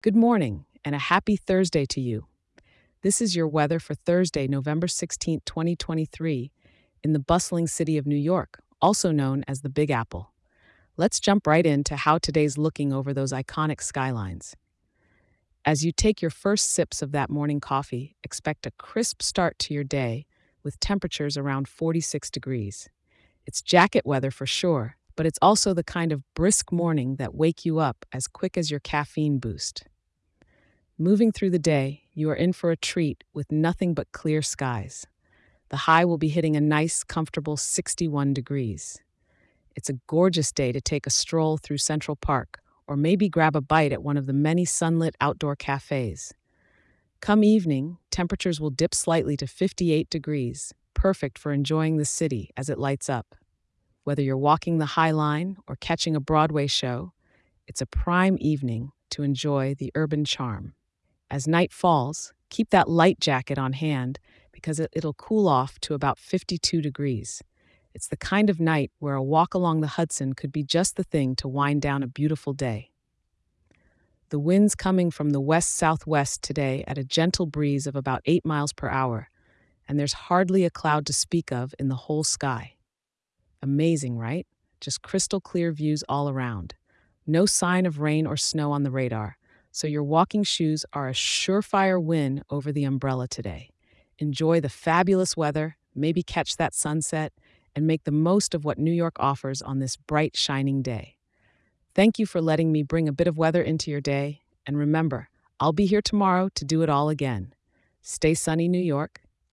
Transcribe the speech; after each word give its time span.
Good 0.00 0.14
morning 0.14 0.64
and 0.84 0.94
a 0.94 0.98
happy 0.98 1.34
Thursday 1.34 1.84
to 1.86 2.00
you. 2.00 2.28
This 3.02 3.20
is 3.20 3.34
your 3.34 3.48
weather 3.48 3.80
for 3.80 3.96
Thursday, 3.96 4.46
November 4.46 4.86
16, 4.86 5.40
2023, 5.44 6.52
in 7.02 7.12
the 7.14 7.18
bustling 7.18 7.66
city 7.66 7.98
of 7.98 8.06
New 8.06 8.14
York, 8.14 8.62
also 8.80 9.10
known 9.10 9.42
as 9.48 9.62
the 9.62 9.68
Big 9.68 9.90
Apple. 9.90 10.30
Let's 10.96 11.18
jump 11.18 11.48
right 11.48 11.66
into 11.66 11.96
how 11.96 12.18
today's 12.18 12.56
looking 12.56 12.92
over 12.92 13.12
those 13.12 13.32
iconic 13.32 13.82
skylines. 13.82 14.54
As 15.64 15.84
you 15.84 15.90
take 15.90 16.22
your 16.22 16.30
first 16.30 16.70
sips 16.70 17.02
of 17.02 17.10
that 17.10 17.28
morning 17.28 17.58
coffee, 17.58 18.14
expect 18.22 18.66
a 18.66 18.72
crisp 18.78 19.20
start 19.20 19.58
to 19.58 19.74
your 19.74 19.82
day 19.82 20.26
with 20.62 20.78
temperatures 20.78 21.36
around 21.36 21.66
46 21.66 22.30
degrees. 22.30 22.88
It's 23.46 23.62
jacket 23.62 24.06
weather 24.06 24.30
for 24.30 24.46
sure, 24.46 24.96
but 25.16 25.26
it's 25.26 25.40
also 25.42 25.74
the 25.74 25.82
kind 25.82 26.12
of 26.12 26.22
brisk 26.34 26.70
morning 26.70 27.16
that 27.16 27.34
wake 27.34 27.64
you 27.64 27.80
up 27.80 28.06
as 28.12 28.28
quick 28.28 28.56
as 28.56 28.70
your 28.70 28.78
caffeine 28.78 29.38
boost. 29.38 29.87
Moving 31.00 31.30
through 31.30 31.50
the 31.50 31.60
day, 31.60 32.02
you 32.12 32.28
are 32.28 32.34
in 32.34 32.52
for 32.52 32.72
a 32.72 32.76
treat 32.76 33.22
with 33.32 33.52
nothing 33.52 33.94
but 33.94 34.10
clear 34.10 34.42
skies. 34.42 35.06
The 35.68 35.76
high 35.76 36.04
will 36.04 36.18
be 36.18 36.26
hitting 36.26 36.56
a 36.56 36.60
nice, 36.60 37.04
comfortable 37.04 37.56
61 37.56 38.34
degrees. 38.34 39.00
It's 39.76 39.88
a 39.88 40.00
gorgeous 40.08 40.50
day 40.50 40.72
to 40.72 40.80
take 40.80 41.06
a 41.06 41.10
stroll 41.10 41.56
through 41.56 41.78
Central 41.78 42.16
Park 42.16 42.58
or 42.88 42.96
maybe 42.96 43.28
grab 43.28 43.54
a 43.54 43.60
bite 43.60 43.92
at 43.92 44.02
one 44.02 44.16
of 44.16 44.26
the 44.26 44.32
many 44.32 44.64
sunlit 44.64 45.14
outdoor 45.20 45.54
cafes. 45.54 46.34
Come 47.20 47.44
evening, 47.44 47.98
temperatures 48.10 48.60
will 48.60 48.70
dip 48.70 48.92
slightly 48.92 49.36
to 49.36 49.46
58 49.46 50.10
degrees, 50.10 50.74
perfect 50.94 51.38
for 51.38 51.52
enjoying 51.52 51.98
the 51.98 52.04
city 52.04 52.50
as 52.56 52.68
it 52.68 52.76
lights 52.76 53.08
up. 53.08 53.36
Whether 54.02 54.22
you're 54.22 54.36
walking 54.36 54.78
the 54.78 54.86
High 54.96 55.12
Line 55.12 55.58
or 55.68 55.76
catching 55.76 56.16
a 56.16 56.20
Broadway 56.20 56.66
show, 56.66 57.12
it's 57.68 57.80
a 57.80 57.86
prime 57.86 58.36
evening 58.40 58.90
to 59.10 59.22
enjoy 59.22 59.76
the 59.76 59.92
urban 59.94 60.24
charm. 60.24 60.74
As 61.30 61.46
night 61.46 61.72
falls, 61.72 62.32
keep 62.48 62.70
that 62.70 62.88
light 62.88 63.20
jacket 63.20 63.58
on 63.58 63.74
hand 63.74 64.18
because 64.52 64.80
it, 64.80 64.90
will 65.02 65.14
cool 65.14 65.46
off 65.46 65.78
to 65.80 65.94
about 65.94 66.18
52 66.18 66.80
degrees. 66.80 67.42
It's 67.94 68.08
the 68.08 68.16
kind 68.16 68.50
of 68.50 68.60
night 68.60 68.90
where 68.98 69.14
a 69.14 69.22
walk 69.22 69.54
along 69.54 69.80
the 69.80 69.88
Hudson 69.88 70.32
could 70.32 70.52
be 70.52 70.62
just 70.62 70.96
the 70.96 71.04
thing 71.04 71.36
to 71.36 71.48
wind 71.48 71.82
down 71.82 72.02
a 72.02 72.08
beautiful 72.08 72.52
day. 72.52 72.90
The 74.30 74.38
wind's 74.38 74.74
coming 74.74 75.10
from 75.10 75.30
the 75.30 75.40
west 75.40 75.74
southwest 75.74 76.42
today 76.42 76.84
at 76.86 76.98
a 76.98 77.04
gentle 77.04 77.46
breeze 77.46 77.86
of 77.86 77.96
about 77.96 78.22
8 78.26 78.44
miles 78.44 78.72
per 78.72 78.88
hour, 78.88 79.30
and 79.88 79.98
there's 79.98 80.12
hardly 80.12 80.64
a 80.64 80.70
cloud 80.70 81.06
to 81.06 81.12
speak 81.12 81.50
of 81.50 81.74
in 81.78 81.88
the 81.88 81.94
whole 81.94 82.24
sky. 82.24 82.74
Amazing, 83.62 84.18
right? 84.18 84.46
Just 84.80 85.02
crystal 85.02 85.40
clear 85.40 85.72
views 85.72 86.04
all 86.08 86.28
around. 86.28 86.74
No 87.26 87.46
sign 87.46 87.86
of 87.86 88.00
rain 88.00 88.26
or 88.26 88.36
snow 88.36 88.70
on 88.70 88.82
the 88.82 88.90
radar, 88.90 89.37
so 89.78 89.86
your 89.86 90.02
walking 90.02 90.42
shoes 90.42 90.84
are 90.92 91.08
a 91.08 91.12
surefire 91.12 92.02
win 92.02 92.42
over 92.50 92.72
the 92.72 92.82
umbrella 92.82 93.28
today. 93.28 93.70
Enjoy 94.18 94.60
the 94.60 94.68
fabulous 94.68 95.36
weather, 95.36 95.76
maybe 95.94 96.20
catch 96.20 96.56
that 96.56 96.74
sunset, 96.74 97.32
and 97.76 97.86
make 97.86 98.02
the 98.02 98.10
most 98.10 98.56
of 98.56 98.64
what 98.64 98.76
New 98.76 98.90
York 98.90 99.14
offers 99.20 99.62
on 99.62 99.78
this 99.78 99.96
bright, 99.96 100.36
shining 100.36 100.82
day. 100.82 101.14
Thank 101.94 102.18
you 102.18 102.26
for 102.26 102.40
letting 102.40 102.72
me 102.72 102.82
bring 102.82 103.06
a 103.06 103.12
bit 103.12 103.28
of 103.28 103.38
weather 103.38 103.62
into 103.62 103.88
your 103.92 104.00
day, 104.00 104.40
and 104.66 104.76
remember, 104.76 105.28
I'll 105.60 105.72
be 105.72 105.86
here 105.86 106.02
tomorrow 106.02 106.48
to 106.56 106.64
do 106.64 106.82
it 106.82 106.88
all 106.88 107.08
again. 107.08 107.54
Stay 108.02 108.34
sunny, 108.34 108.66
New 108.66 108.82
York, 108.82 109.20